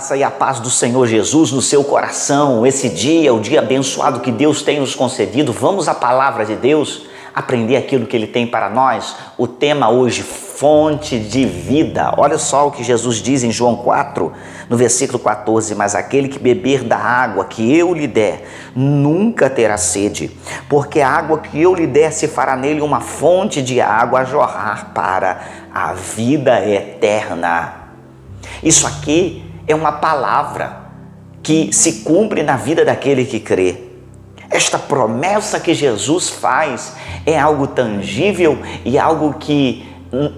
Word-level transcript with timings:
graça 0.00 0.16
e 0.16 0.24
a 0.24 0.30
paz 0.30 0.60
do 0.60 0.70
Senhor 0.70 1.06
Jesus 1.06 1.52
no 1.52 1.60
seu 1.60 1.84
coração. 1.84 2.66
Esse 2.66 2.88
dia, 2.88 3.34
o 3.34 3.38
dia 3.38 3.58
abençoado 3.58 4.20
que 4.20 4.32
Deus 4.32 4.62
tem 4.62 4.80
nos 4.80 4.94
concedido. 4.94 5.52
Vamos 5.52 5.88
à 5.88 5.94
palavra 5.94 6.46
de 6.46 6.56
Deus, 6.56 7.02
aprender 7.34 7.76
aquilo 7.76 8.06
que 8.06 8.16
Ele 8.16 8.26
tem 8.26 8.46
para 8.46 8.70
nós. 8.70 9.14
O 9.36 9.46
tema 9.46 9.90
hoje, 9.90 10.22
fonte 10.22 11.18
de 11.18 11.44
vida. 11.44 12.14
Olha 12.16 12.38
só 12.38 12.68
o 12.68 12.70
que 12.70 12.82
Jesus 12.82 13.18
diz 13.18 13.44
em 13.44 13.52
João 13.52 13.76
4, 13.76 14.32
no 14.70 14.76
versículo 14.78 15.18
14: 15.18 15.74
Mas 15.74 15.94
aquele 15.94 16.28
que 16.28 16.38
beber 16.38 16.82
da 16.82 16.96
água 16.96 17.44
que 17.44 17.76
eu 17.76 17.92
lhe 17.92 18.06
der, 18.06 18.48
nunca 18.74 19.50
terá 19.50 19.76
sede, 19.76 20.30
porque 20.66 21.02
a 21.02 21.10
água 21.10 21.40
que 21.40 21.60
eu 21.60 21.74
lhe 21.74 21.86
der 21.86 22.10
se 22.10 22.26
fará 22.26 22.56
nele 22.56 22.80
uma 22.80 23.00
fonte 23.00 23.60
de 23.60 23.82
água 23.82 24.20
a 24.20 24.24
jorrar 24.24 24.92
para 24.94 25.42
a 25.74 25.92
vida 25.92 26.66
eterna. 26.66 27.74
Isso 28.62 28.86
aqui 28.86 29.49
é 29.70 29.74
uma 29.74 29.92
palavra 29.92 30.90
que 31.42 31.72
se 31.72 32.02
cumpre 32.02 32.42
na 32.42 32.56
vida 32.56 32.84
daquele 32.84 33.24
que 33.24 33.40
crê. 33.40 33.76
Esta 34.50 34.78
promessa 34.78 35.60
que 35.60 35.74
Jesus 35.74 36.28
faz 36.28 36.94
é 37.24 37.38
algo 37.38 37.68
tangível 37.68 38.58
e 38.84 38.98
algo 38.98 39.34
que 39.34 39.86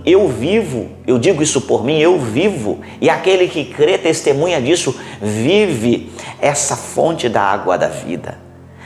eu 0.05 0.29
vivo, 0.29 0.91
eu 1.07 1.19
digo 1.19 1.43
isso 1.43 1.63
por 1.63 1.83
mim, 1.83 1.99
eu 1.99 2.19
vivo, 2.19 2.81
e 3.01 3.09
aquele 3.09 3.49
que 3.49 3.65
crê 3.65 3.97
testemunha 3.97 4.61
disso, 4.61 4.95
vive 5.21 6.13
essa 6.39 6.77
fonte 6.77 7.27
da 7.27 7.41
água 7.41 7.79
da 7.79 7.89
vida. 7.89 8.39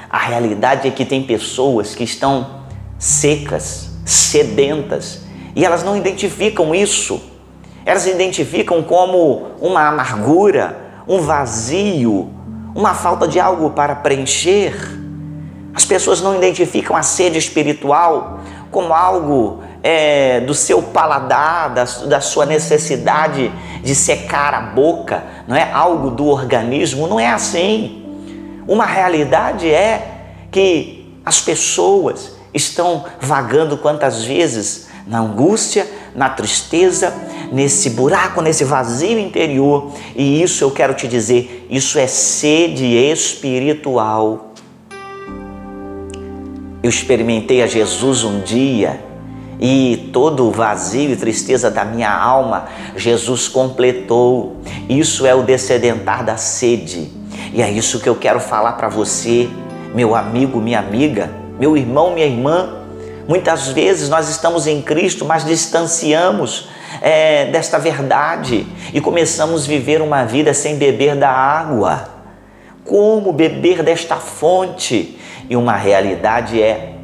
A 0.09 0.19
realidade 0.19 0.87
é 0.87 0.91
que 0.93 1.05
tem 1.05 1.25
pessoas 1.25 1.93
que 1.93 2.05
estão 2.05 2.61
secas, 2.97 3.91
sedentas, 4.05 5.23
e 5.57 5.65
elas 5.65 5.83
não 5.83 5.97
identificam 5.97 6.73
isso 6.73 7.21
elas 7.87 8.05
identificam 8.05 8.83
como 8.83 9.53
uma 9.61 9.87
amargura, 9.87 10.77
um 11.07 11.21
vazio, 11.21 12.29
uma 12.75 12.93
falta 12.95 13.29
de 13.29 13.39
algo 13.39 13.71
para 13.71 13.95
preencher. 13.95 14.75
As 15.73 15.85
pessoas 15.85 16.21
não 16.21 16.35
identificam 16.35 16.97
a 16.97 17.03
sede 17.05 17.39
espiritual 17.39 18.41
como 18.73 18.93
algo 18.93 19.63
é, 19.85 20.41
do 20.41 20.53
seu 20.53 20.83
paladar, 20.83 21.71
da, 21.71 21.85
da 21.85 22.21
sua 22.21 22.45
necessidade 22.45 23.53
de 23.85 23.95
secar 23.95 24.53
a 24.53 24.63
boca, 24.63 25.23
não 25.47 25.55
é 25.55 25.71
algo 25.73 26.11
do 26.11 26.27
organismo, 26.27 27.07
não 27.07 27.21
é 27.21 27.29
assim. 27.29 28.05
Uma 28.67 28.85
realidade 28.85 29.71
é 29.71 30.25
que 30.51 31.21
as 31.25 31.41
pessoas 31.41 32.33
estão 32.53 33.05
vagando 33.21 33.77
quantas 33.77 34.25
vezes 34.25 34.89
na 35.07 35.21
angústia, 35.21 35.87
na 36.17 36.29
tristeza, 36.29 37.15
nesse 37.53 37.91
buraco, 37.91 38.41
nesse 38.41 38.65
vazio 38.65 39.19
interior. 39.19 39.93
E 40.15 40.43
isso 40.43 40.65
eu 40.65 40.71
quero 40.71 40.95
te 40.95 41.07
dizer, 41.07 41.67
isso 41.71 41.99
é 41.99 42.07
sede 42.07 42.97
espiritual. 42.97 44.53
Eu 46.83 46.91
experimentei 46.91 47.63
a 47.63 47.67
Jesus 47.67 48.23
um 48.23 48.41
dia 48.41 49.01
e 49.61 50.11
todo 50.13 50.47
o 50.47 50.51
vazio 50.51 51.11
e 51.11 51.17
tristeza 51.17 51.71
da 51.71 51.85
minha 51.85 52.13
alma, 52.13 52.67
Jesus 52.97 53.49
completou. 53.49 54.57
Isso 54.89 55.27
é 55.27 55.35
o 55.35 55.43
descedentar 55.43 56.25
da 56.25 56.37
sede. 56.37 57.11
E 57.53 57.63
é 57.63 57.71
isso 57.71 58.01
que 58.01 58.09
eu 58.09 58.15
quero 58.15 58.39
falar 58.39 58.73
para 58.73 58.89
você, 58.89 59.49
meu 59.95 60.15
amigo, 60.15 60.61
minha 60.61 60.79
amiga, 60.79 61.31
meu 61.59 61.77
irmão, 61.77 62.13
minha 62.13 62.27
irmã. 62.27 62.83
Muitas 63.27 63.69
vezes 63.69 64.09
nós 64.09 64.29
estamos 64.29 64.67
em 64.67 64.83
Cristo, 64.83 65.25
mas 65.25 65.45
distanciamos 65.45 66.69
é, 67.01 67.47
desta 67.47 67.79
verdade 67.79 68.67
e 68.93 69.01
começamos 69.01 69.65
a 69.65 69.69
viver 69.69 70.01
uma 70.01 70.25
vida 70.25 70.53
sem 70.55 70.77
beber 70.77 71.17
da 71.17 71.31
água. 71.31 72.09
Como 72.85 73.33
beber 73.33 73.83
desta 73.83 74.17
fonte? 74.17 75.19
E 75.49 75.57
uma 75.57 75.77
realidade 75.77 76.61
é 76.61 76.95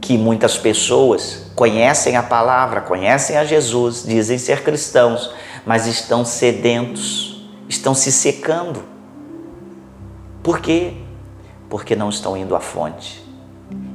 que 0.00 0.18
muitas 0.18 0.58
pessoas 0.58 1.46
conhecem 1.54 2.16
a 2.16 2.22
palavra, 2.22 2.80
conhecem 2.80 3.36
a 3.36 3.44
Jesus, 3.44 4.04
dizem 4.04 4.36
ser 4.36 4.62
cristãos, 4.62 5.32
mas 5.64 5.86
estão 5.86 6.24
sedentos, 6.24 7.48
estão 7.68 7.94
se 7.94 8.10
secando. 8.10 8.82
Por 10.42 10.60
quê? 10.60 10.94
Porque 11.70 11.94
não 11.94 12.10
estão 12.10 12.36
indo 12.36 12.56
à 12.56 12.60
fonte. 12.60 13.22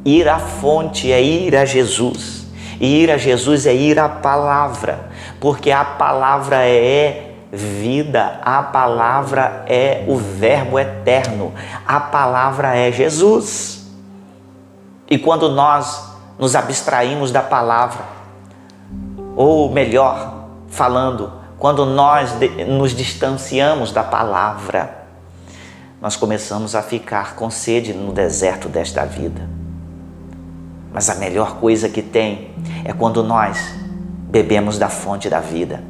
Ir 0.06 0.28
à 0.30 0.40
fonte 0.40 1.12
é 1.12 1.22
ir 1.22 1.56
a 1.56 1.66
Jesus. 1.66 2.47
E 2.80 3.04
ir 3.04 3.12
a 3.12 3.18
Jesus 3.18 3.66
é 3.66 3.74
ir 3.74 4.00
à 4.00 4.08
palavra, 4.08 5.10
porque 5.40 5.72
a 5.72 5.84
palavra 5.84 6.58
é 6.68 7.36
vida, 7.52 8.40
a 8.44 8.62
palavra 8.62 9.64
é 9.68 10.04
o 10.08 10.18
Verbo 10.18 10.78
eterno, 10.78 11.54
a 11.86 12.00
palavra 12.00 12.76
é 12.76 12.92
Jesus. 12.92 13.88
E 15.10 15.18
quando 15.18 15.50
nós 15.50 16.12
nos 16.38 16.56
abstraímos 16.56 17.32
da 17.32 17.42
palavra, 17.42 18.04
ou 19.36 19.72
melhor, 19.72 20.50
falando, 20.68 21.32
quando 21.58 21.86
nós 21.86 22.32
nos 22.68 22.96
distanciamos 22.96 23.92
da 23.92 24.04
palavra, 24.04 25.06
nós 26.02 26.16
começamos 26.16 26.76
a 26.76 26.84
ficar 26.84 27.36
com 27.36 27.50
sede 27.50 27.94
no 27.94 28.12
deserto 28.12 28.70
desta 28.70 29.04
vida. 29.06 29.57
Mas 30.98 31.12
a 31.12 31.14
melhor 31.14 31.58
coisa 31.58 31.88
que 31.88 32.02
tem 32.02 32.50
é 32.84 32.92
quando 32.92 33.24
nós 33.24 33.76
bebemos 34.32 34.80
da 34.80 34.90
fonte 34.90 35.30
da 35.30 35.40
vida. 35.40 35.84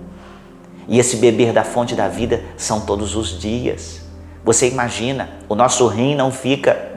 E 0.86 1.00
esse 1.00 1.16
beber 1.16 1.54
da 1.54 1.64
fonte 1.64 1.96
da 1.96 2.10
vida 2.10 2.44
são 2.58 2.82
todos 2.82 3.16
os 3.16 3.40
dias. 3.40 4.02
Você 4.44 4.70
imagina, 4.70 5.30
o 5.48 5.56
nosso 5.56 5.88
rim 5.88 6.14
não 6.14 6.30
fica 6.30 6.92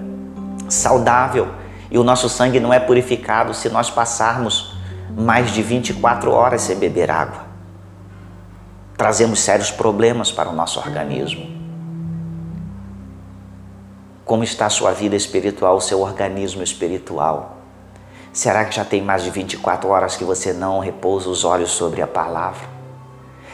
saudável 0.69 1.51
e 1.89 1.99
o 1.99 2.03
nosso 2.03 2.29
sangue 2.29 2.59
não 2.59 2.75
é 2.75 2.81
purificado 2.81 3.55
se 3.55 3.69
nós 3.69 3.89
passarmos 3.89 4.75
mais 5.17 5.53
de 5.53 5.63
24 5.63 6.33
horas 6.33 6.63
sem 6.63 6.77
beber 6.77 7.13
água. 7.13 7.45
Trazemos 8.97 9.39
sérios 9.39 9.71
problemas 9.71 10.33
para 10.33 10.49
o 10.49 10.53
nosso 10.53 10.81
organismo. 10.81 11.47
Como 14.25 14.43
está 14.43 14.67
a 14.67 14.71
sua 14.71 14.91
vida 14.91 15.15
espiritual, 15.15 15.77
o 15.77 15.81
seu 15.81 16.01
organismo 16.01 16.65
espiritual? 16.65 17.60
Será 18.33 18.65
que 18.65 18.77
já 18.77 18.85
tem 18.85 19.03
mais 19.03 19.25
de 19.25 19.31
24 19.31 19.89
horas 19.89 20.17
que 20.17 20.23
você 20.23 20.53
não 20.53 20.79
repousa 20.79 21.29
os 21.29 21.45
olhos 21.45 21.71
sobre 21.71 22.01
a 22.01 22.07
palavra? 22.07 22.69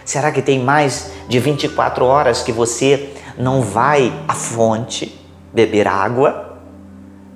Será 0.04 0.30
que 0.30 0.42
tem 0.42 0.62
mais 0.62 1.10
de 1.28 1.38
24 1.38 2.04
horas 2.04 2.42
que 2.42 2.52
você 2.52 3.14
não 3.38 3.62
vai 3.62 4.12
à 4.28 4.34
fonte 4.34 5.18
beber 5.52 5.88
água? 5.88 6.58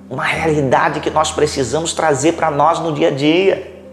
Uma 0.07 0.23
realidade 0.23 0.99
que 0.99 1.09
nós 1.09 1.31
precisamos 1.31 1.93
trazer 1.93 2.33
para 2.33 2.51
nós 2.51 2.79
no 2.79 2.93
dia 2.93 3.07
a 3.07 3.11
dia. 3.11 3.85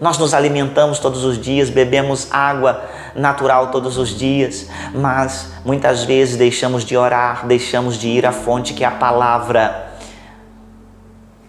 Nós 0.00 0.16
nos 0.16 0.32
alimentamos 0.32 0.98
todos 0.98 1.22
os 1.22 1.38
dias, 1.38 1.68
bebemos 1.68 2.28
água 2.30 2.82
natural 3.14 3.68
todos 3.68 3.98
os 3.98 4.10
dias, 4.10 4.68
mas 4.94 5.52
muitas 5.64 6.02
vezes 6.04 6.36
deixamos 6.36 6.84
de 6.84 6.96
orar, 6.96 7.46
deixamos 7.46 7.96
de 7.96 8.08
ir 8.08 8.26
à 8.26 8.32
fonte 8.32 8.74
que 8.74 8.84
é 8.84 8.86
a 8.86 8.90
palavra 8.90 9.92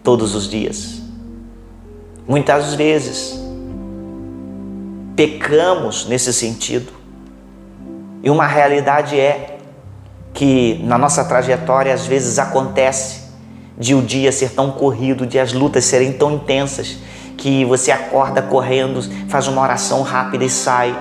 todos 0.04 0.36
os 0.36 0.48
dias. 0.50 0.97
Muitas 2.28 2.74
vezes 2.74 3.40
pecamos 5.16 6.06
nesse 6.08 6.34
sentido. 6.34 6.92
E 8.22 8.30
uma 8.30 8.46
realidade 8.46 9.18
é 9.18 9.60
que 10.34 10.84
na 10.84 10.98
nossa 10.98 11.24
trajetória 11.24 11.94
às 11.94 12.06
vezes 12.06 12.38
acontece 12.38 13.28
de 13.78 13.96
o 13.96 14.02
dia 14.02 14.32
ser 14.34 14.50
tão 14.50 14.72
corrido, 14.72 15.26
de 15.26 15.40
as 15.40 15.54
lutas 15.54 15.86
serem 15.86 16.12
tão 16.12 16.34
intensas, 16.34 16.98
que 17.38 17.64
você 17.64 17.92
acorda 17.92 18.42
correndo, 18.42 19.02
faz 19.30 19.48
uma 19.48 19.62
oração 19.62 20.02
rápida 20.02 20.44
e 20.44 20.50
sai, 20.50 20.94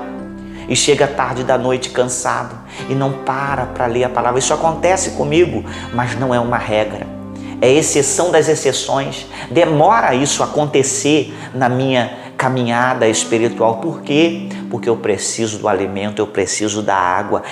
e 0.68 0.76
chega 0.76 1.08
tarde 1.08 1.42
da 1.42 1.58
noite 1.58 1.90
cansado 1.90 2.54
e 2.88 2.94
não 2.94 3.24
para 3.24 3.66
para 3.66 3.86
ler 3.86 4.04
a 4.04 4.08
palavra. 4.08 4.38
Isso 4.38 4.54
acontece 4.54 5.10
comigo, 5.12 5.64
mas 5.92 6.16
não 6.18 6.32
é 6.32 6.38
uma 6.38 6.58
regra 6.58 7.15
é 7.60 7.72
exceção 7.72 8.30
das 8.30 8.48
exceções. 8.48 9.26
Demora 9.50 10.14
isso 10.14 10.42
acontecer 10.42 11.34
na 11.54 11.68
minha 11.68 12.26
caminhada 12.36 13.08
espiritual. 13.08 13.76
Por 13.76 14.02
quê? 14.02 14.48
Porque 14.70 14.88
eu 14.88 14.96
preciso 14.96 15.58
do 15.58 15.68
alimento, 15.68 16.20
eu 16.20 16.26
preciso 16.26 16.82
da 16.82 16.96
água. 16.96 17.42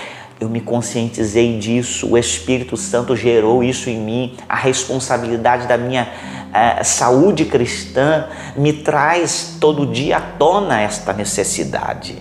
Eu 0.40 0.48
me 0.48 0.60
conscientizei 0.60 1.58
disso, 1.58 2.10
o 2.10 2.18
Espírito 2.18 2.76
Santo 2.76 3.16
gerou 3.16 3.62
isso 3.62 3.88
em 3.88 3.98
mim, 3.98 4.36
a 4.48 4.56
responsabilidade 4.56 5.66
da 5.68 5.78
minha 5.78 6.08
eh, 6.52 6.82
saúde 6.82 7.44
cristã 7.44 8.26
me 8.56 8.72
traz 8.72 9.56
todo 9.60 9.86
dia 9.86 10.16
à 10.16 10.20
tona 10.20 10.80
esta 10.80 11.12
necessidade. 11.12 12.20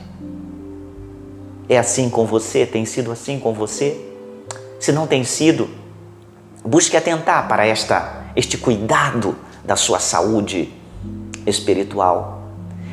É 1.67 1.77
assim 1.77 2.09
com 2.09 2.25
você? 2.25 2.65
Tem 2.65 2.85
sido 2.85 3.11
assim 3.11 3.39
com 3.39 3.51
você? 3.51 3.99
Se 4.79 4.91
não 4.91 5.07
tem 5.07 5.23
sido, 5.23 5.69
Busque 6.65 6.95
atentar 6.95 7.47
para 7.47 7.65
esta, 7.65 8.23
este 8.35 8.57
cuidado 8.57 9.35
da 9.63 9.75
sua 9.75 9.99
saúde 9.99 10.73
espiritual, 11.45 12.43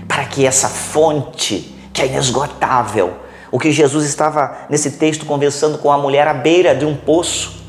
para 0.09 0.25
que 0.25 0.45
essa 0.45 0.69
fonte 0.69 1.77
que 1.93 2.03
é 2.03 2.07
inesgotável 2.07 3.15
O 3.53 3.59
que 3.59 3.73
Jesus 3.73 4.07
estava 4.07 4.59
nesse 4.69 4.93
texto 4.93 5.27
conversando 5.27 5.79
com 5.79 5.91
a 5.91 5.99
mulher 5.99 6.27
à 6.29 6.35
beira 6.35 6.75
de 6.75 6.85
um 6.85 6.95
poço. 6.95 7.61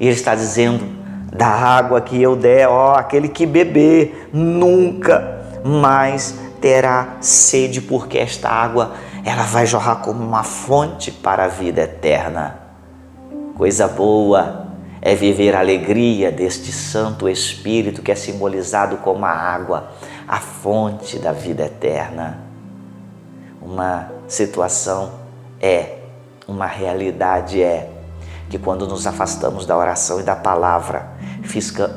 E 0.00 0.06
ele 0.06 0.16
está 0.16 0.34
dizendo: 0.34 0.84
da 1.32 1.46
água 1.46 2.00
que 2.00 2.20
eu 2.20 2.34
der, 2.34 2.68
ó, 2.68 2.94
aquele 2.94 3.28
que 3.28 3.46
beber 3.46 4.28
nunca 4.32 5.40
mais 5.64 6.34
terá 6.60 7.16
sede, 7.20 7.80
porque 7.80 8.18
esta 8.18 8.48
água 8.48 8.94
ela 9.24 9.44
vai 9.44 9.66
jorrar 9.66 9.96
como 9.96 10.24
uma 10.24 10.42
fonte 10.42 11.12
para 11.12 11.44
a 11.44 11.48
vida 11.48 11.82
eterna. 11.82 12.58
Coisa 13.56 13.86
boa 13.86 14.67
é 15.00 15.14
viver 15.14 15.54
a 15.54 15.60
alegria 15.60 16.30
deste 16.30 16.72
Santo 16.72 17.28
Espírito 17.28 18.02
que 18.02 18.10
é 18.10 18.14
simbolizado 18.14 18.96
como 18.98 19.24
a 19.24 19.30
água, 19.30 19.92
a 20.26 20.40
fonte 20.40 21.18
da 21.18 21.32
vida 21.32 21.64
eterna. 21.64 22.40
Uma 23.60 24.10
situação 24.26 25.12
é, 25.60 25.98
uma 26.46 26.66
realidade 26.66 27.62
é 27.62 27.90
que 28.48 28.58
quando 28.58 28.86
nos 28.86 29.06
afastamos 29.06 29.66
da 29.66 29.76
oração 29.76 30.20
e 30.20 30.22
da 30.22 30.34
palavra, 30.34 31.10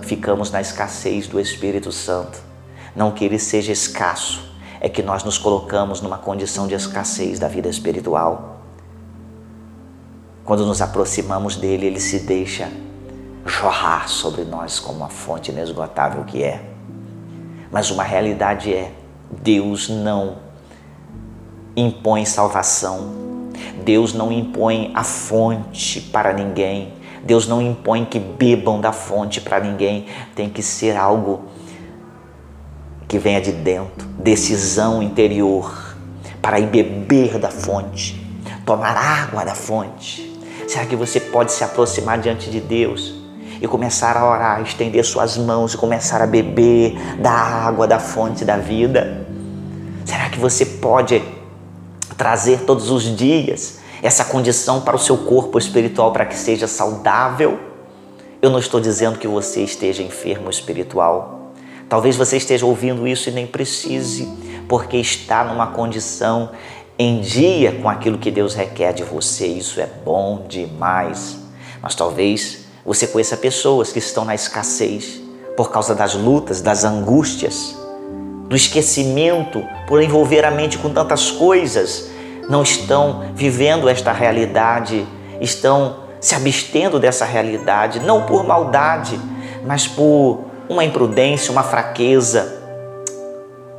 ficamos 0.04 0.52
na 0.52 0.60
escassez 0.60 1.28
do 1.28 1.40
Espírito 1.40 1.92
Santo. 1.92 2.40
Não 2.96 3.12
que 3.12 3.24
ele 3.24 3.40
seja 3.40 3.72
escasso, 3.72 4.52
é 4.82 4.90
que 4.90 5.02
nós 5.02 5.24
nos 5.24 5.38
colocamos 5.38 6.02
numa 6.02 6.18
condição 6.18 6.68
de 6.68 6.74
escassez 6.74 7.40
da 7.40 7.48
vida 7.48 7.70
espiritual. 7.70 8.62
Quando 10.44 10.66
nos 10.66 10.82
aproximamos 10.82 11.56
dele, 11.56 11.86
ele 11.86 12.00
se 12.00 12.20
deixa 12.20 12.70
jorrar 13.46 14.08
sobre 14.08 14.44
nós 14.44 14.80
como 14.80 14.98
uma 14.98 15.10
fonte 15.10 15.52
inesgotável 15.52 16.24
que 16.24 16.44
é. 16.44 16.64
Mas 17.72 17.92
uma 17.92 18.04
realidade 18.04 18.74
é: 18.74 18.92
Deus 19.32 19.90
não 19.90 20.38
impõe 21.76 22.26
salvação 22.26 23.32
Deus 23.84 24.14
não 24.14 24.32
impõe 24.32 24.92
a 24.94 25.04
fonte 25.04 26.00
para 26.00 26.34
ninguém. 26.34 26.94
Deus 27.24 27.48
não 27.48 27.62
impõe 27.62 28.06
que 28.06 28.20
bebam 28.20 28.80
da 28.80 28.92
fonte 28.92 29.42
para 29.42 29.60
ninguém. 29.60 30.06
Tem 30.36 30.50
que 30.50 30.62
ser 30.62 30.96
algo 30.96 31.44
que 33.08 33.20
venha 33.20 33.42
de 33.42 33.52
dentro, 33.52 34.08
decisão 34.20 35.04
interior, 35.04 35.96
para 36.42 36.60
ir 36.60 36.68
beber 36.68 37.38
da 37.38 37.50
fonte, 37.50 38.26
tomar 38.66 38.96
água 38.96 39.44
da 39.44 39.54
fonte. 39.54 40.32
Será 40.68 40.86
que 40.86 40.96
você 40.96 41.20
pode 41.20 41.52
se 41.52 41.64
aproximar 41.64 42.20
diante 42.20 42.50
de 42.50 42.62
Deus 42.62 43.21
e 43.62 43.68
começar 43.68 44.18
a 44.18 44.28
orar, 44.28 44.62
estender 44.62 45.06
suas 45.06 45.38
mãos 45.38 45.74
e 45.74 45.78
começar 45.78 46.22
a 46.22 46.28
beber 46.28 46.98
da 47.20 47.32
água 47.32 47.88
da 47.88 48.00
fonte 48.00 48.44
da 48.44 48.58
vida? 48.58 49.26
Será 50.04 50.30
que 50.30 50.40
você 50.40 50.66
pode 50.66 51.22
trazer 52.18 52.62
todos 52.62 52.90
os 52.90 53.04
dias 53.16 53.80
essa 54.02 54.26
condição 54.26 54.82
para 54.82 54.96
o 54.96 55.00
seu 55.00 55.18
corpo 55.18 55.58
espiritual 55.58 56.12
para 56.12 56.26
que 56.26 56.36
seja 56.36 56.68
saudável. 56.68 57.60
Eu 58.42 58.50
não 58.50 58.60
estou 58.60 58.80
dizendo 58.80 59.20
que 59.20 59.28
você 59.28 59.62
esteja 59.62 60.02
enfermo 60.02 60.50
espiritual. 60.50 61.52
Talvez 61.88 62.16
você 62.16 62.38
esteja 62.38 62.66
ouvindo 62.66 63.08
isso 63.08 63.30
e 63.30 63.32
nem 63.32 63.46
precise, 63.46 64.28
porque 64.68 64.98
está 64.98 65.44
numa 65.44 65.68
condição 65.68 66.52
em 66.98 67.22
dia 67.22 67.74
com 67.74 67.90
aquilo 67.90 68.18
que 68.18 68.32
Deus 68.32 68.56
requer 68.56 68.94
de 68.94 69.04
você. 69.04 69.46
Isso 69.46 69.80
é 69.80 69.88
bom 70.04 70.46
demais. 70.48 71.38
Mas 71.82 71.94
talvez 71.94 72.61
você 72.86 73.08
conheça 73.08 73.38
pessoas 73.38 73.92
que 73.92 74.00
estão 74.00 74.26
na 74.26 74.36
escassez 74.36 75.22
por 75.56 75.72
causa 75.72 75.94
das 75.94 76.14
lutas, 76.14 76.62
das 76.62 76.84
angústias, 76.84 77.76
do 78.48 78.56
esquecimento, 78.56 79.64
por 79.88 80.02
envolver 80.02 80.44
a 80.44 80.52
mente 80.52 80.78
com 80.78 80.90
tantas 80.90 81.32
coisas 81.32 82.10
não 82.50 82.64
estão 82.64 83.32
vivendo 83.34 83.88
esta 83.88 84.12
realidade, 84.12 85.08
estão 85.40 86.02
se 86.20 86.36
abstendo 86.36 87.00
dessa 87.00 87.24
realidade, 87.24 88.02
não 88.02 88.24
por 88.26 88.44
maldade, 88.44 89.20
mas 89.66 89.88
por 89.88 90.42
uma 90.68 90.84
imprudência, 90.84 91.52
uma 91.52 91.64
fraqueza. 91.64 92.62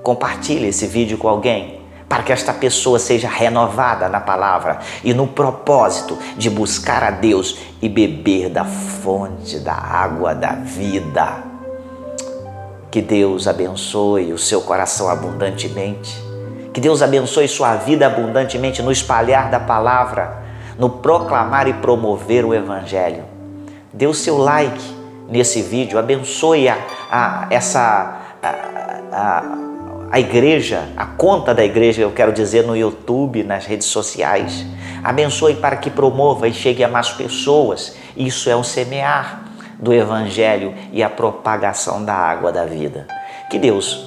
Compartilhe 0.03 0.69
esse 0.69 0.87
vídeo 0.87 1.19
com 1.19 1.29
alguém 1.29 1.82
para 2.13 2.23
que 2.23 2.31
esta 2.31 2.53
pessoa 2.53 2.99
seja 2.99 3.27
renovada 3.27 4.07
na 4.07 4.21
palavra 4.21 4.81
e 5.03 5.15
no 5.15 5.27
propósito 5.27 6.19
de 6.37 6.51
buscar 6.51 7.03
a 7.03 7.11
Deus 7.11 7.57
e 7.81 7.89
beber 7.89 8.51
da 8.51 8.67
fonte 8.67 9.59
da 9.59 9.73
água 9.73 10.35
da 10.35 10.51
vida. 10.53 11.43
Que 12.91 13.01
Deus 13.01 13.49
abençoe 13.49 14.31
o 14.31 14.37
seu 14.37 14.61
coração 14.61 15.09
abundantemente 15.09 16.21
que 16.75 16.81
Deus 16.83 17.01
abençoe 17.01 17.49
sua 17.49 17.77
vida 17.77 18.07
abundantemente 18.07 18.83
no 18.83 18.93
espalhar 18.93 19.51
da 19.51 19.61
palavra, 19.61 20.43
no 20.79 20.91
proclamar 20.91 21.67
e 21.67 21.73
promover 21.73 22.45
o 22.45 22.55
Evangelho. 22.55 23.25
Dê 23.91 24.07
o 24.07 24.13
seu 24.13 24.37
like 24.37 24.83
nesse 25.31 25.63
vídeo, 25.63 25.99
abençoe 25.99 26.69
a, 26.69 26.77
a 27.11 27.47
essa 27.49 28.21
a, 28.43 28.49
a, 29.13 29.62
a 30.13 30.21
igreja, 30.21 30.91
a 30.95 31.07
conta 31.07 31.55
da 31.55 31.65
igreja, 31.65 32.03
eu 32.03 32.13
quero 32.13 32.35
dizer, 32.35 32.67
no 32.67 32.77
YouTube, 32.77 33.43
nas 33.43 33.65
redes 33.65 33.87
sociais. 33.87 34.63
Abençoe 35.03 35.55
para 35.55 35.75
que 35.75 35.89
promova 35.89 36.47
e 36.47 36.53
chegue 36.53 36.85
a 36.85 36.89
mais 36.89 37.09
pessoas. 37.09 37.97
Isso 38.15 38.51
é 38.51 38.55
um 38.55 38.63
semear 38.63 39.45
do 39.79 39.91
Evangelho 39.91 40.75
e 40.93 41.03
a 41.03 41.09
propagação 41.09 42.05
da 42.05 42.13
água 42.13 42.53
da 42.53 42.67
vida. 42.67 43.09
Que 43.51 43.59
Deus 43.59 44.05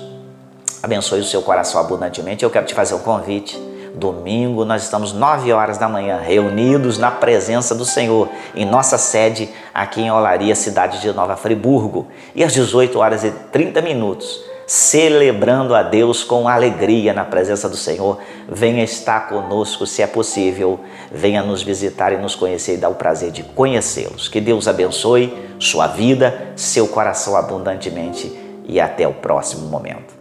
abençoe 0.84 1.22
o 1.22 1.24
seu 1.24 1.42
coração 1.42 1.81
abundantemente. 1.81 2.44
Eu 2.44 2.52
quero 2.52 2.68
te 2.68 2.75
fazer 2.75 2.94
um 2.94 3.00
convite. 3.00 3.60
Domingo 3.96 4.63
nós 4.63 4.84
estamos 4.84 5.12
9 5.12 5.52
horas 5.54 5.80
da 5.80 5.90
manhã 5.90 6.19
reunidos 6.19 7.00
na 7.00 7.10
presença 7.10 7.74
do 7.74 7.84
Senhor 7.84 8.30
em 8.54 8.63
nossa 8.63 9.00
sede 9.00 9.50
aqui 9.74 10.02
em 10.02 10.12
Olaria, 10.12 10.54
cidade 10.54 11.02
de 11.02 11.12
Nova 11.13 11.36
Friburgo, 11.36 12.06
e 12.36 12.44
às 12.44 12.54
18 12.54 13.00
horas 13.00 13.24
e 13.24 13.31
30 13.31 13.81
minutos, 13.81 14.44
celebrando 14.67 15.75
a 15.75 15.83
Deus 15.83 16.23
com 16.23 16.47
alegria 16.47 17.13
na 17.13 17.25
presença 17.25 17.69
do 17.69 17.77
Senhor. 17.77 18.19
Venha 18.47 18.83
estar 18.83 19.29
conosco, 19.29 19.85
se 19.85 20.01
é 20.01 20.07
possível. 20.07 20.79
Venha 21.12 21.44
nos 21.44 21.62
visitar 21.62 22.12
e 22.13 22.17
nos 22.17 22.35
conhecer 22.35 22.75
e 22.75 22.77
dar 22.77 22.89
o 22.89 22.95
prazer 22.95 23.31
de 23.31 23.44
conhecê-los. 23.44 24.27
Que 24.27 24.41
Deus 24.41 24.67
abençoe 24.67 25.33
sua 25.59 25.88
vida, 25.88 26.53
seu 26.56 26.88
coração 26.88 27.35
abundantemente 27.35 28.31
e 28.65 28.79
até 28.79 29.07
o 29.07 29.13
próximo 29.13 29.67
momento. 29.67 30.14